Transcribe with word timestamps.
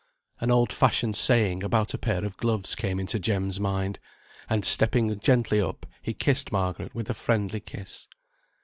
An 0.39 0.49
old 0.49 0.73
fashioned 0.73 1.15
saying 1.15 1.61
about 1.61 1.93
a 1.93 1.97
pair 1.99 2.25
of 2.25 2.35
gloves 2.37 2.73
came 2.73 2.99
into 2.99 3.19
Jem's 3.19 3.59
mind, 3.59 3.99
and 4.49 4.65
stepping 4.65 5.19
gently 5.19 5.61
up 5.61 5.85
he 6.01 6.15
kissed 6.15 6.51
Margaret 6.51 6.95
with 6.95 7.07
a 7.11 7.13
friendly 7.13 7.59
kiss. 7.59 8.07